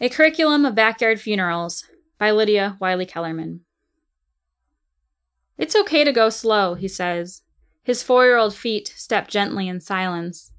A 0.00 0.08
Curriculum 0.08 0.64
of 0.64 0.76
Backyard 0.76 1.20
Funerals 1.20 1.84
by 2.18 2.30
Lydia 2.30 2.76
Wylie-Kellermann. 2.80 3.60
It's 5.56 5.74
okay 5.74 6.04
to 6.04 6.12
go 6.12 6.30
slow, 6.30 6.74
he 6.74 6.86
says. 6.86 7.42
His 7.82 8.04
four 8.04 8.24
year 8.24 8.36
old 8.36 8.54
feet 8.54 8.92
step 8.94 9.26
gently 9.26 9.66
in 9.66 9.80
silence. 9.80 10.52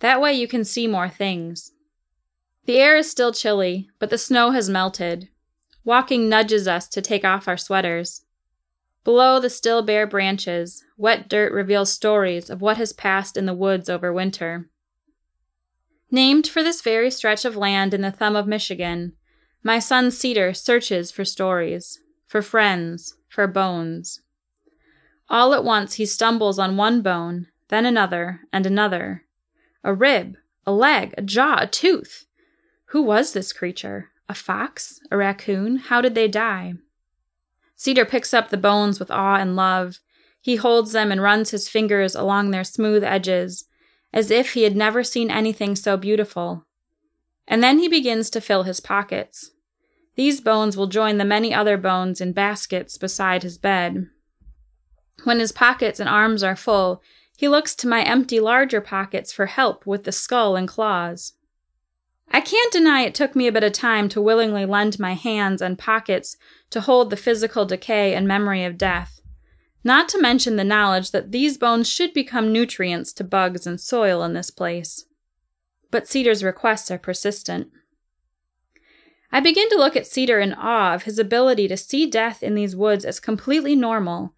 That 0.00 0.20
way 0.20 0.32
you 0.32 0.48
can 0.48 0.64
see 0.64 0.88
more 0.88 1.08
things. 1.08 1.70
The 2.64 2.78
air 2.78 2.96
is 2.96 3.08
still 3.08 3.32
chilly, 3.32 3.88
but 4.00 4.10
the 4.10 4.18
snow 4.18 4.50
has 4.50 4.68
melted. 4.68 5.28
Walking 5.84 6.28
nudges 6.28 6.66
us 6.66 6.88
to 6.88 7.00
take 7.00 7.24
off 7.24 7.46
our 7.46 7.56
sweaters. 7.56 8.24
Below 9.04 9.38
the 9.38 9.50
still 9.50 9.82
bare 9.82 10.06
branches, 10.08 10.84
wet 10.96 11.28
dirt 11.28 11.52
reveals 11.52 11.92
stories 11.92 12.50
of 12.50 12.60
what 12.60 12.76
has 12.76 12.92
passed 12.92 13.36
in 13.36 13.46
the 13.46 13.54
woods 13.54 13.88
over 13.88 14.12
winter. 14.12 14.68
Named 16.10 16.48
for 16.48 16.62
this 16.62 16.82
very 16.82 17.10
stretch 17.10 17.44
of 17.44 17.56
land 17.56 17.94
in 17.94 18.00
the 18.00 18.10
thumb 18.10 18.34
of 18.34 18.46
Michigan, 18.48 19.12
my 19.62 19.78
son 19.78 20.10
Cedar 20.10 20.52
searches 20.52 21.12
for 21.12 21.24
stories, 21.24 22.00
for 22.26 22.42
friends, 22.42 23.14
for 23.28 23.46
bones. 23.46 24.20
All 25.28 25.54
at 25.54 25.62
once 25.62 25.94
he 25.94 26.06
stumbles 26.06 26.58
on 26.58 26.76
one 26.76 27.02
bone, 27.02 27.46
then 27.68 27.86
another, 27.86 28.40
and 28.52 28.66
another. 28.66 29.24
A 29.84 29.94
rib, 29.94 30.36
a 30.66 30.72
leg, 30.72 31.14
a 31.16 31.22
jaw, 31.22 31.58
a 31.60 31.66
tooth. 31.68 32.26
Who 32.86 33.02
was 33.02 33.32
this 33.32 33.52
creature? 33.52 34.08
A 34.28 34.34
fox? 34.34 34.98
A 35.12 35.16
raccoon? 35.16 35.76
How 35.76 36.00
did 36.00 36.16
they 36.16 36.26
die? 36.26 36.74
Cedar 37.76 38.04
picks 38.04 38.34
up 38.34 38.50
the 38.50 38.56
bones 38.56 38.98
with 38.98 39.10
awe 39.10 39.36
and 39.36 39.54
love. 39.54 40.00
He 40.40 40.56
holds 40.56 40.92
them 40.92 41.12
and 41.12 41.22
runs 41.22 41.50
his 41.50 41.68
fingers 41.68 42.16
along 42.16 42.50
their 42.50 42.64
smooth 42.64 43.04
edges, 43.04 43.66
as 44.12 44.30
if 44.30 44.52
he 44.52 44.62
had 44.62 44.76
never 44.76 45.02
seen 45.04 45.30
anything 45.30 45.76
so 45.76 45.96
beautiful. 45.96 46.64
And 47.46 47.62
then 47.62 47.78
he 47.78 47.88
begins 47.88 48.30
to 48.30 48.40
fill 48.40 48.64
his 48.64 48.80
pockets. 48.80 49.50
These 50.16 50.40
bones 50.40 50.76
will 50.76 50.86
join 50.86 51.18
the 51.18 51.24
many 51.24 51.54
other 51.54 51.76
bones 51.76 52.20
in 52.20 52.32
baskets 52.32 52.98
beside 52.98 53.42
his 53.42 53.58
bed. 53.58 54.08
When 55.24 55.38
his 55.38 55.52
pockets 55.52 56.00
and 56.00 56.08
arms 56.08 56.42
are 56.42 56.56
full, 56.56 57.02
he 57.36 57.48
looks 57.48 57.74
to 57.76 57.88
my 57.88 58.02
empty 58.02 58.40
larger 58.40 58.80
pockets 58.80 59.32
for 59.32 59.46
help 59.46 59.86
with 59.86 60.04
the 60.04 60.12
skull 60.12 60.56
and 60.56 60.68
claws. 60.68 61.34
I 62.30 62.40
can't 62.40 62.72
deny 62.72 63.02
it 63.02 63.14
took 63.14 63.34
me 63.34 63.46
a 63.46 63.52
bit 63.52 63.64
of 63.64 63.72
time 63.72 64.08
to 64.10 64.20
willingly 64.20 64.66
lend 64.66 65.00
my 65.00 65.14
hands 65.14 65.60
and 65.60 65.78
pockets 65.78 66.36
to 66.70 66.80
hold 66.80 67.10
the 67.10 67.16
physical 67.16 67.64
decay 67.64 68.14
and 68.14 68.28
memory 68.28 68.64
of 68.64 68.78
death. 68.78 69.19
Not 69.82 70.08
to 70.10 70.20
mention 70.20 70.56
the 70.56 70.64
knowledge 70.64 71.10
that 71.10 71.32
these 71.32 71.56
bones 71.56 71.88
should 71.88 72.12
become 72.12 72.52
nutrients 72.52 73.12
to 73.14 73.24
bugs 73.24 73.66
and 73.66 73.80
soil 73.80 74.22
in 74.22 74.34
this 74.34 74.50
place. 74.50 75.06
But 75.90 76.06
Cedar's 76.06 76.44
requests 76.44 76.90
are 76.90 76.98
persistent. 76.98 77.68
I 79.32 79.40
begin 79.40 79.68
to 79.70 79.78
look 79.78 79.96
at 79.96 80.06
Cedar 80.06 80.40
in 80.40 80.52
awe 80.52 80.94
of 80.94 81.04
his 81.04 81.18
ability 81.18 81.68
to 81.68 81.76
see 81.76 82.06
death 82.06 82.42
in 82.42 82.54
these 82.54 82.76
woods 82.76 83.04
as 83.04 83.20
completely 83.20 83.76
normal 83.76 84.34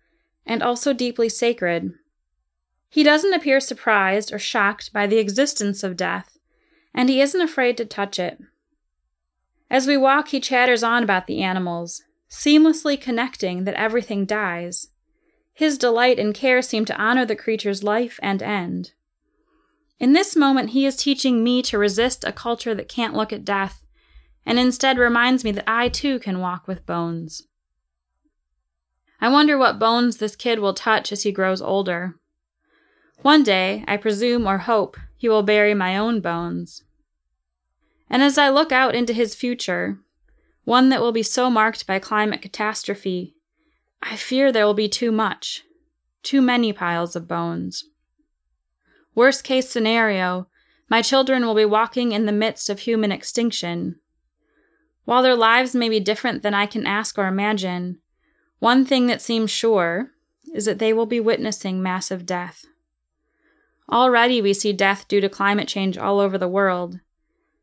and 0.46 0.62
also 0.62 0.92
deeply 0.92 1.28
sacred. 1.28 1.92
He 2.88 3.02
doesn't 3.02 3.32
appear 3.32 3.58
surprised 3.58 4.32
or 4.32 4.38
shocked 4.38 4.92
by 4.92 5.06
the 5.06 5.18
existence 5.18 5.82
of 5.82 5.96
death, 5.96 6.38
and 6.94 7.08
he 7.08 7.22
isn't 7.22 7.40
afraid 7.40 7.78
to 7.78 7.86
touch 7.86 8.18
it. 8.18 8.38
As 9.70 9.86
we 9.86 9.96
walk, 9.96 10.28
he 10.28 10.40
chatters 10.40 10.82
on 10.82 11.02
about 11.02 11.26
the 11.26 11.42
animals, 11.42 12.02
seamlessly 12.30 13.00
connecting 13.00 13.64
that 13.64 13.74
everything 13.74 14.26
dies. 14.26 14.88
His 15.54 15.78
delight 15.78 16.18
and 16.18 16.34
care 16.34 16.62
seem 16.62 16.84
to 16.86 16.96
honor 16.96 17.24
the 17.24 17.36
creature's 17.36 17.82
life 17.82 18.18
and 18.22 18.42
end. 18.42 18.92
In 19.98 20.12
this 20.12 20.34
moment, 20.34 20.70
he 20.70 20.86
is 20.86 20.96
teaching 20.96 21.44
me 21.44 21.62
to 21.62 21.78
resist 21.78 22.24
a 22.24 22.32
culture 22.32 22.74
that 22.74 22.88
can't 22.88 23.14
look 23.14 23.32
at 23.32 23.44
death, 23.44 23.82
and 24.44 24.58
instead 24.58 24.98
reminds 24.98 25.44
me 25.44 25.52
that 25.52 25.70
I 25.70 25.88
too 25.88 26.18
can 26.18 26.40
walk 26.40 26.66
with 26.66 26.86
bones. 26.86 27.46
I 29.20 29.28
wonder 29.28 29.56
what 29.56 29.78
bones 29.78 30.16
this 30.16 30.34
kid 30.34 30.58
will 30.58 30.74
touch 30.74 31.12
as 31.12 31.22
he 31.22 31.30
grows 31.30 31.62
older. 31.62 32.16
One 33.20 33.44
day, 33.44 33.84
I 33.86 33.96
presume 33.96 34.48
or 34.48 34.58
hope, 34.58 34.96
he 35.16 35.28
will 35.28 35.44
bury 35.44 35.74
my 35.74 35.96
own 35.96 36.20
bones. 36.20 36.82
And 38.10 38.22
as 38.22 38.36
I 38.36 38.48
look 38.48 38.72
out 38.72 38.96
into 38.96 39.12
his 39.12 39.36
future, 39.36 40.00
one 40.64 40.88
that 40.88 41.00
will 41.00 41.12
be 41.12 41.22
so 41.22 41.48
marked 41.48 41.86
by 41.86 42.00
climate 42.00 42.42
catastrophe 42.42 43.36
I 44.02 44.16
fear 44.16 44.50
there 44.50 44.66
will 44.66 44.74
be 44.74 44.88
too 44.88 45.12
much, 45.12 45.62
too 46.22 46.42
many 46.42 46.72
piles 46.72 47.14
of 47.14 47.28
bones. 47.28 47.84
Worst 49.14 49.44
case 49.44 49.68
scenario, 49.68 50.48
my 50.88 51.02
children 51.02 51.46
will 51.46 51.54
be 51.54 51.64
walking 51.64 52.12
in 52.12 52.26
the 52.26 52.32
midst 52.32 52.68
of 52.68 52.80
human 52.80 53.12
extinction. 53.12 54.00
While 55.04 55.22
their 55.22 55.36
lives 55.36 55.74
may 55.74 55.88
be 55.88 56.00
different 56.00 56.42
than 56.42 56.54
I 56.54 56.66
can 56.66 56.86
ask 56.86 57.18
or 57.18 57.26
imagine, 57.26 57.98
one 58.58 58.84
thing 58.84 59.06
that 59.06 59.22
seems 59.22 59.50
sure 59.50 60.10
is 60.54 60.64
that 60.64 60.78
they 60.78 60.92
will 60.92 61.06
be 61.06 61.20
witnessing 61.20 61.82
massive 61.82 62.26
death. 62.26 62.64
Already 63.90 64.40
we 64.40 64.54
see 64.54 64.72
death 64.72 65.06
due 65.08 65.20
to 65.20 65.28
climate 65.28 65.68
change 65.68 65.98
all 65.98 66.20
over 66.20 66.38
the 66.38 66.48
world. 66.48 67.00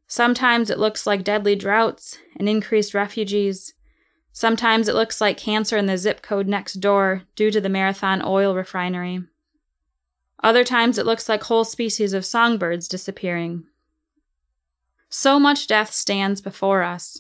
Sometimes 0.08 0.70
it 0.70 0.80
looks 0.80 1.06
like 1.06 1.24
deadly 1.24 1.56
droughts 1.56 2.18
and 2.38 2.50
increased 2.50 2.94
refugees. 2.94 3.74
Sometimes 4.40 4.88
it 4.88 4.96
looks 4.96 5.20
like 5.20 5.36
cancer 5.36 5.76
in 5.76 5.88
the 5.88 5.98
zip 5.98 6.22
code 6.22 6.48
next 6.48 6.76
door 6.76 7.24
due 7.36 7.52
to 7.52 7.60
the 7.60 7.68
Marathon 7.68 8.22
oil 8.26 8.56
refinery. 8.56 9.26
Other 10.42 10.64
times 10.64 10.98
it 10.98 11.06
looks 11.06 11.28
like 11.28 11.44
whole 11.44 11.66
species 11.66 12.14
of 12.14 12.26
songbirds 12.26 12.88
disappearing. 12.88 13.66
So 15.10 15.42
much 15.42 15.68
death 15.68 15.92
stands 15.92 16.40
before 16.40 16.84
us. 16.84 17.20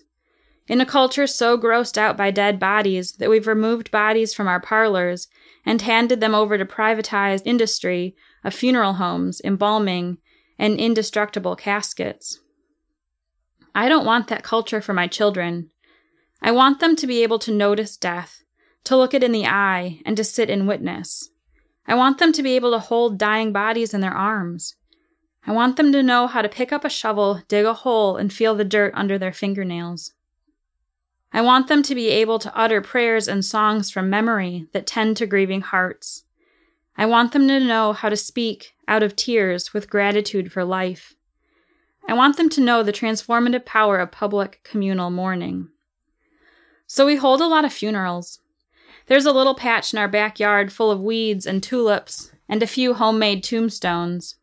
In 0.69 0.79
a 0.79 0.85
culture 0.85 1.27
so 1.27 1.57
grossed 1.57 1.97
out 1.97 2.15
by 2.15 2.31
dead 2.31 2.57
bodies 2.57 3.11
that 3.17 3.29
we've 3.29 3.47
removed 3.47 3.91
bodies 3.91 4.33
from 4.33 4.47
our 4.47 4.61
parlors 4.61 5.27
and 5.65 5.81
handed 5.81 6.21
them 6.21 6.33
over 6.33 6.57
to 6.57 6.63
privatized 6.63 7.41
industry 7.43 8.15
of 8.45 8.53
funeral 8.53 8.93
homes, 8.93 9.41
embalming, 9.43 10.19
and 10.57 10.79
indestructible 10.79 11.57
caskets. 11.57 12.39
I 13.75 13.89
don't 13.89 14.05
want 14.05 14.29
that 14.29 14.41
culture 14.41 14.79
for 14.79 14.93
my 14.93 15.07
children. 15.07 15.71
I 16.41 16.51
want 16.51 16.79
them 16.79 16.95
to 16.95 17.07
be 17.07 17.23
able 17.23 17.39
to 17.39 17.51
notice 17.51 17.97
death, 17.97 18.43
to 18.85 18.95
look 18.95 19.13
it 19.13 19.23
in 19.23 19.31
the 19.31 19.45
eye, 19.45 20.01
and 20.05 20.15
to 20.17 20.23
sit 20.23 20.49
in 20.49 20.67
witness. 20.67 21.29
I 21.85 21.95
want 21.95 22.17
them 22.17 22.31
to 22.33 22.43
be 22.43 22.55
able 22.55 22.71
to 22.71 22.79
hold 22.79 23.17
dying 23.17 23.51
bodies 23.51 23.93
in 23.93 24.01
their 24.01 24.13
arms. 24.13 24.75
I 25.45 25.51
want 25.51 25.75
them 25.75 25.91
to 25.91 26.03
know 26.03 26.27
how 26.27 26.41
to 26.41 26.49
pick 26.49 26.71
up 26.71 26.85
a 26.85 26.89
shovel, 26.89 27.41
dig 27.47 27.65
a 27.65 27.73
hole, 27.73 28.17
and 28.17 28.31
feel 28.31 28.55
the 28.55 28.63
dirt 28.63 28.93
under 28.95 29.17
their 29.17 29.33
fingernails. 29.33 30.13
I 31.31 31.41
want 31.41 31.67
them 31.67 31.83
to 31.83 31.95
be 31.95 32.09
able 32.09 32.39
to 32.39 32.55
utter 32.55 32.81
prayers 32.81 33.27
and 33.27 33.43
songs 33.43 33.89
from 33.89 34.09
memory 34.09 34.67
that 34.73 34.87
tend 34.87 35.17
to 35.17 35.27
grieving 35.27 35.61
hearts. 35.61 36.23
I 36.97 37.05
want 37.05 37.31
them 37.31 37.47
to 37.47 37.59
know 37.59 37.93
how 37.93 38.09
to 38.09 38.17
speak 38.17 38.73
out 38.87 39.03
of 39.03 39.15
tears 39.15 39.73
with 39.73 39.89
gratitude 39.89 40.51
for 40.51 40.63
life. 40.63 41.15
I 42.07 42.13
want 42.13 42.37
them 42.37 42.49
to 42.49 42.61
know 42.61 42.81
the 42.81 42.91
transformative 42.91 43.65
power 43.65 43.99
of 43.99 44.11
public 44.11 44.61
communal 44.63 45.09
mourning. 45.09 45.69
So 46.91 47.05
we 47.05 47.17
hold 47.17 47.39
a 47.39 47.45
lot 47.45 47.65
of 47.65 47.71
funerals. 47.71 48.39
There's 49.05 49.27
a 49.27 49.31
little 49.31 49.53
patch 49.53 49.93
in 49.93 49.99
our 49.99 50.07
backyard 50.07 50.73
full 50.73 50.89
of 50.89 50.99
weeds 50.99 51.45
and 51.45 51.61
tulips 51.61 52.31
and 52.49 52.63
a 52.63 52.67
few 52.67 52.95
homemade 52.95 53.43
tombstones. 53.43 54.37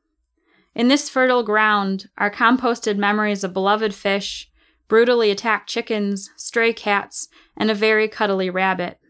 In 0.72 0.86
this 0.86 1.08
fertile 1.08 1.42
ground 1.42 2.08
are 2.16 2.30
composted 2.30 2.98
memories 2.98 3.42
of 3.42 3.52
beloved 3.52 3.92
fish, 3.92 4.48
brutally 4.86 5.32
attacked 5.32 5.68
chickens, 5.68 6.30
stray 6.36 6.72
cats, 6.72 7.28
and 7.56 7.68
a 7.68 7.74
very 7.74 8.06
cuddly 8.06 8.48
rabbit. 8.48 9.00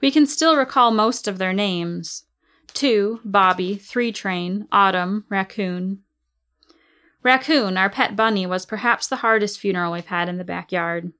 We 0.00 0.12
can 0.12 0.24
still 0.24 0.54
recall 0.54 0.92
most 0.92 1.26
of 1.26 1.38
their 1.38 1.52
names 1.52 2.26
two, 2.72 3.18
Bobby, 3.24 3.74
Three 3.74 4.12
Train, 4.12 4.68
Autumn, 4.70 5.24
Raccoon. 5.28 6.02
Raccoon, 7.24 7.76
our 7.76 7.90
pet 7.90 8.14
bunny, 8.14 8.46
was 8.46 8.64
perhaps 8.64 9.08
the 9.08 9.16
hardest 9.16 9.58
funeral 9.58 9.92
we've 9.92 10.06
had 10.06 10.28
in 10.28 10.38
the 10.38 10.44
backyard. 10.44 11.12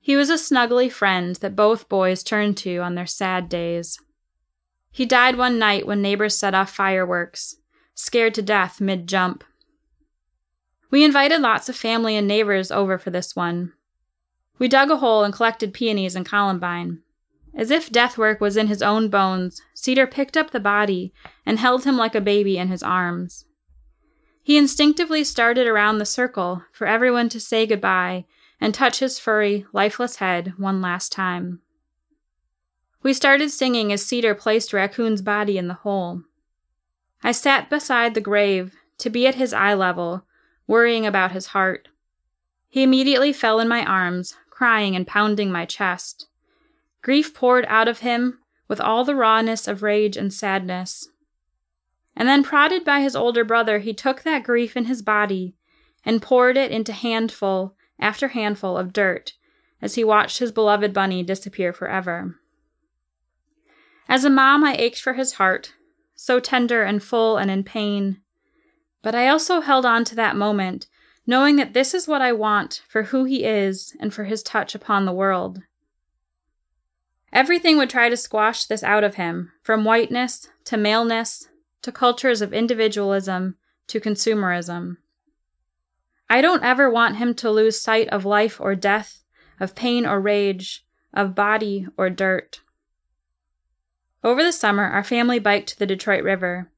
He 0.00 0.16
was 0.16 0.30
a 0.30 0.34
snuggly 0.34 0.90
friend 0.90 1.36
that 1.36 1.54
both 1.54 1.88
boys 1.88 2.22
turned 2.22 2.56
to 2.58 2.78
on 2.78 2.94
their 2.94 3.06
sad 3.06 3.48
days. 3.48 4.00
He 4.90 5.04
died 5.04 5.36
one 5.36 5.58
night 5.58 5.86
when 5.86 6.00
neighbors 6.00 6.36
set 6.36 6.54
off 6.54 6.74
fireworks, 6.74 7.56
scared 7.94 8.34
to 8.34 8.42
death 8.42 8.80
mid 8.80 9.06
jump. 9.06 9.44
We 10.90 11.04
invited 11.04 11.40
lots 11.40 11.68
of 11.68 11.76
family 11.76 12.16
and 12.16 12.26
neighbors 12.26 12.72
over 12.72 12.98
for 12.98 13.10
this 13.10 13.36
one. 13.36 13.74
We 14.58 14.68
dug 14.68 14.90
a 14.90 14.96
hole 14.96 15.22
and 15.22 15.32
collected 15.32 15.74
peonies 15.74 16.16
and 16.16 16.26
columbine. 16.26 17.02
As 17.54 17.70
if 17.70 17.92
death 17.92 18.16
work 18.16 18.40
was 18.40 18.56
in 18.56 18.68
his 18.68 18.82
own 18.82 19.08
bones, 19.10 19.60
Cedar 19.74 20.06
picked 20.06 20.36
up 20.36 20.50
the 20.50 20.60
body 20.60 21.12
and 21.44 21.58
held 21.58 21.84
him 21.84 21.96
like 21.96 22.14
a 22.14 22.20
baby 22.20 22.58
in 22.58 22.68
his 22.68 22.82
arms. 22.82 23.44
He 24.42 24.56
instinctively 24.56 25.24
started 25.24 25.66
around 25.66 25.98
the 25.98 26.06
circle 26.06 26.62
for 26.72 26.86
everyone 26.86 27.28
to 27.28 27.40
say 27.40 27.66
goodbye 27.66 28.24
and 28.60 28.74
touch 28.74 28.98
his 28.98 29.18
furry, 29.18 29.66
lifeless 29.72 30.16
head 30.16 30.54
one 30.58 30.80
last 30.80 31.10
time. 31.10 31.60
We 33.02 33.14
started 33.14 33.50
singing 33.50 33.92
as 33.92 34.04
Cedar 34.04 34.34
placed 34.34 34.72
Raccoon's 34.72 35.22
body 35.22 35.56
in 35.56 35.68
the 35.68 35.74
hole. 35.74 36.22
I 37.22 37.32
sat 37.32 37.70
beside 37.70 38.14
the 38.14 38.20
grave 38.20 38.74
to 38.98 39.08
be 39.08 39.26
at 39.26 39.36
his 39.36 39.54
eye 39.54 39.74
level, 39.74 40.24
worrying 40.66 41.06
about 41.06 41.32
his 41.32 41.46
heart. 41.46 41.88
He 42.68 42.82
immediately 42.82 43.32
fell 43.32 43.58
in 43.58 43.68
my 43.68 43.84
arms, 43.84 44.36
crying 44.50 44.94
and 44.94 45.06
pounding 45.06 45.50
my 45.50 45.64
chest. 45.64 46.26
Grief 47.02 47.32
poured 47.32 47.64
out 47.68 47.88
of 47.88 48.00
him 48.00 48.38
with 48.68 48.80
all 48.80 49.04
the 49.04 49.14
rawness 49.14 49.66
of 49.66 49.82
rage 49.82 50.16
and 50.16 50.32
sadness. 50.32 51.08
And 52.14 52.28
then, 52.28 52.42
prodded 52.42 52.84
by 52.84 53.00
his 53.00 53.16
older 53.16 53.44
brother, 53.44 53.78
he 53.78 53.94
took 53.94 54.22
that 54.22 54.44
grief 54.44 54.76
in 54.76 54.84
his 54.84 55.00
body 55.00 55.54
and 56.04 56.20
poured 56.20 56.58
it 56.58 56.70
into 56.70 56.92
handful 56.92 57.74
after 58.00 58.28
handful 58.28 58.76
of 58.76 58.92
dirt 58.92 59.34
as 59.82 59.94
he 59.94 60.04
watched 60.04 60.38
his 60.38 60.52
beloved 60.52 60.92
bunny 60.92 61.22
disappear 61.22 61.72
forever. 61.72 62.36
As 64.08 64.24
a 64.24 64.30
mom, 64.30 64.64
I 64.64 64.74
ached 64.74 65.00
for 65.00 65.14
his 65.14 65.34
heart, 65.34 65.74
so 66.14 66.40
tender 66.40 66.82
and 66.82 67.02
full 67.02 67.36
and 67.36 67.50
in 67.50 67.64
pain. 67.64 68.20
But 69.02 69.14
I 69.14 69.28
also 69.28 69.60
held 69.60 69.86
on 69.86 70.04
to 70.04 70.14
that 70.16 70.36
moment, 70.36 70.86
knowing 71.26 71.56
that 71.56 71.74
this 71.74 71.94
is 71.94 72.08
what 72.08 72.20
I 72.20 72.32
want 72.32 72.82
for 72.88 73.04
who 73.04 73.24
he 73.24 73.44
is 73.44 73.96
and 74.00 74.12
for 74.12 74.24
his 74.24 74.42
touch 74.42 74.74
upon 74.74 75.04
the 75.04 75.12
world. 75.12 75.62
Everything 77.32 77.78
would 77.78 77.88
try 77.88 78.08
to 78.08 78.16
squash 78.16 78.64
this 78.64 78.82
out 78.82 79.04
of 79.04 79.14
him, 79.14 79.52
from 79.62 79.84
whiteness 79.84 80.48
to 80.64 80.76
maleness 80.76 81.48
to 81.82 81.92
cultures 81.92 82.42
of 82.42 82.52
individualism 82.52 83.56
to 83.86 84.00
consumerism. 84.00 84.96
I 86.32 86.40
don't 86.40 86.62
ever 86.62 86.88
want 86.88 87.16
him 87.16 87.34
to 87.34 87.50
lose 87.50 87.80
sight 87.80 88.08
of 88.10 88.24
life 88.24 88.60
or 88.60 88.76
death, 88.76 89.24
of 89.58 89.74
pain 89.74 90.06
or 90.06 90.20
rage, 90.20 90.86
of 91.12 91.34
body 91.34 91.88
or 91.96 92.08
dirt. 92.08 92.60
Over 94.22 94.44
the 94.44 94.52
summer, 94.52 94.84
our 94.84 95.02
family 95.02 95.40
biked 95.40 95.70
to 95.70 95.78
the 95.78 95.86
Detroit 95.86 96.22
River. 96.22 96.70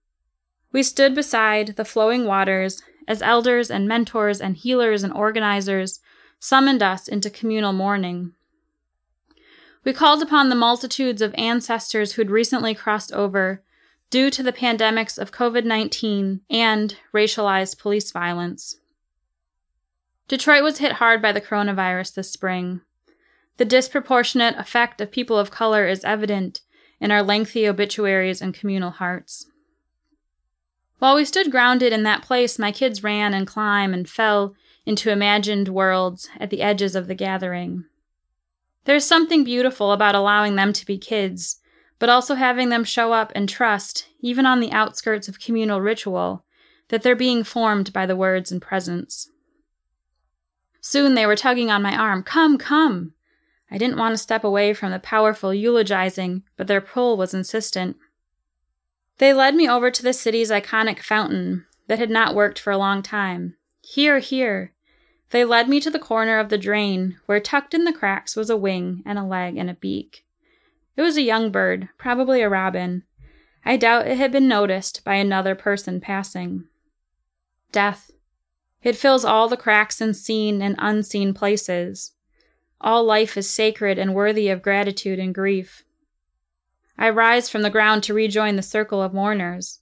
We 0.72 0.82
stood 0.82 1.14
beside 1.14 1.76
the 1.76 1.84
flowing 1.84 2.25
waters 2.25 2.82
as 3.06 3.20
elders 3.20 3.70
and 3.70 3.87
mentors 3.87 4.40
and 4.40 4.56
healers 4.56 5.02
and 5.02 5.12
organizers 5.12 6.00
summoned 6.38 6.82
us 6.82 7.06
into 7.06 7.28
communal 7.28 7.75
mourning. 7.75 8.32
We 9.84 9.93
called 9.93 10.22
upon 10.22 10.49
the 10.49 10.54
multitudes 10.54 11.20
of 11.20 11.34
ancestors 11.37 12.12
who'd 12.12 12.31
recently 12.31 12.75
crossed 12.75 13.12
over 13.12 13.62
due 14.08 14.31
to 14.31 14.43
the 14.43 14.52
pandemics 14.52 15.19
of 15.19 15.31
COVID 15.31 15.64
19 15.64 16.40
and 16.49 16.96
racialized 17.12 17.78
police 17.78 18.10
violence. 18.12 18.78
Detroit 20.28 20.62
was 20.62 20.78
hit 20.78 20.92
hard 20.92 21.20
by 21.20 21.32
the 21.32 21.40
coronavirus 21.40 22.14
this 22.14 22.30
spring. 22.30 22.80
The 23.58 23.64
disproportionate 23.64 24.56
effect 24.56 25.00
of 25.00 25.10
people 25.10 25.38
of 25.38 25.50
color 25.50 25.86
is 25.86 26.04
evident 26.04 26.62
in 27.00 27.10
our 27.10 27.22
lengthy 27.22 27.69
obituaries 27.69 28.40
and 28.40 28.54
communal 28.54 28.90
hearts. 28.90 29.46
While 30.98 31.16
we 31.16 31.24
stood 31.24 31.50
grounded 31.50 31.92
in 31.92 32.04
that 32.04 32.22
place, 32.22 32.58
my 32.58 32.70
kids 32.70 33.02
ran 33.02 33.34
and 33.34 33.46
climbed 33.46 33.92
and 33.92 34.08
fell 34.08 34.54
into 34.86 35.10
imagined 35.10 35.69
worlds 35.69 36.28
at 36.38 36.50
the 36.50 36.62
edges 36.62 36.94
of 36.94 37.08
the 37.08 37.14
gathering. 37.14 37.84
There's 38.84 39.04
something 39.04 39.44
beautiful 39.44 39.92
about 39.92 40.14
allowing 40.14 40.56
them 40.56 40.72
to 40.72 40.86
be 40.86 40.98
kids, 40.98 41.60
but 41.98 42.08
also 42.08 42.34
having 42.34 42.68
them 42.68 42.84
show 42.84 43.12
up 43.12 43.32
and 43.34 43.48
trust, 43.48 44.06
even 44.20 44.46
on 44.46 44.60
the 44.60 44.72
outskirts 44.72 45.28
of 45.28 45.40
communal 45.40 45.80
ritual, 45.80 46.44
that 46.88 47.02
they're 47.02 47.14
being 47.14 47.44
formed 47.44 47.92
by 47.92 48.06
the 48.06 48.16
words 48.16 48.50
and 48.50 48.62
presence. 48.62 49.28
Soon 50.82 51.14
they 51.14 51.25
were 51.25 51.37
tugging 51.37 51.70
on 51.70 51.81
my 51.81 51.96
arm. 51.96 52.23
Come, 52.25 52.58
come! 52.58 53.14
I 53.70 53.79
didn't 53.79 53.96
want 53.96 54.12
to 54.12 54.19
step 54.19 54.44
away 54.44 54.75
from 54.75 54.90
the 54.90 54.99
powerful 54.99 55.55
eulogizing, 55.55 56.43
but 56.56 56.67
their 56.67 56.81
pull 56.81 57.17
was 57.17 57.32
insistent. 57.32 57.96
They 59.19 59.32
led 59.32 59.55
me 59.55 59.69
over 59.69 59.90
to 59.90 60.02
the 60.02 60.12
city's 60.12 60.50
iconic 60.50 60.99
fountain 60.99 61.64
that 61.87 62.00
had 62.00 62.11
not 62.11 62.34
worked 62.34 62.58
for 62.58 62.73
a 62.73 62.79
long 62.79 63.00
time. 63.00 63.56
Here, 63.81 64.19
here. 64.19 64.73
They 65.31 65.44
led 65.44 65.69
me 65.69 65.81
to 65.81 65.90
the 65.90 65.99
corner 65.99 66.38
of 66.38 66.49
the 66.49 66.58
drain, 66.58 67.17
where 67.26 67.40
tucked 67.40 67.73
in 67.73 67.85
the 67.85 67.93
cracks 67.93 68.37
was 68.37 68.50
a 68.50 68.56
wing 68.56 69.02
and 69.06 69.19
a 69.19 69.25
leg 69.25 69.56
and 69.56 69.70
a 69.70 69.75
beak. 69.75 70.26
It 70.96 71.02
was 71.02 71.17
a 71.17 71.23
young 71.23 71.50
bird, 71.50 71.88
probably 71.96 72.43
a 72.43 72.50
robin. 72.50 73.05
I 73.64 73.76
doubt 73.76 74.08
it 74.08 74.19
had 74.19 74.32
been 74.32 74.49
noticed 74.49 75.05
by 75.05 75.14
another 75.14 75.55
person 75.55 76.00
passing. 76.00 76.64
Death. 77.70 78.11
It 78.82 78.96
fills 78.96 79.25
all 79.25 79.49
the 79.49 79.56
cracks 79.56 80.00
in 80.00 80.14
seen 80.14 80.61
and 80.61 80.75
unseen 80.79 81.34
places. 81.34 82.12
All 82.81 83.05
life 83.05 83.37
is 83.37 83.49
sacred 83.49 83.99
and 83.99 84.14
worthy 84.14 84.49
of 84.49 84.62
gratitude 84.62 85.19
and 85.19 85.34
grief. 85.34 85.84
I 86.99 87.11
rise 87.11 87.49
from 87.49 87.62
the 87.62 87.70
ground 87.70 88.02
to 88.05 88.14
rejoin 88.14 88.56
the 88.56 88.62
circle 88.62 89.00
of 89.00 89.14
mourners. 89.14 89.81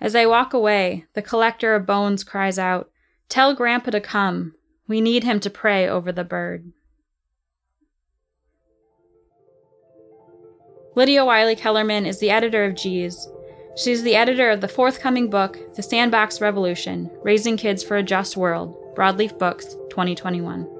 As 0.00 0.14
I 0.14 0.26
walk 0.26 0.52
away, 0.52 1.06
the 1.14 1.22
collector 1.22 1.74
of 1.74 1.86
bones 1.86 2.22
cries 2.22 2.58
out, 2.58 2.90
Tell 3.28 3.54
Grandpa 3.54 3.90
to 3.92 4.00
come. 4.00 4.54
We 4.86 5.00
need 5.00 5.24
him 5.24 5.40
to 5.40 5.50
pray 5.50 5.88
over 5.88 6.12
the 6.12 6.24
bird. 6.24 6.72
Lydia 10.94 11.24
Wylie-Kellermann 11.24 12.06
is 12.06 12.20
the 12.20 12.30
editor 12.30 12.64
of 12.64 12.76
Geez. 12.76 13.28
She's 13.76 14.04
the 14.04 14.14
editor 14.14 14.50
of 14.50 14.60
the 14.60 14.68
forthcoming 14.68 15.28
book, 15.28 15.58
The 15.74 15.82
Sandbox 15.82 16.40
Revolution 16.40 17.10
Raising 17.22 17.56
Kids 17.56 17.82
for 17.82 17.96
a 17.96 18.04
Just 18.04 18.36
World, 18.36 18.76
Broadleaf 18.94 19.36
Books, 19.36 19.74
2021. 19.90 20.73